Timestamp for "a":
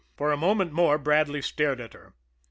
0.31-0.35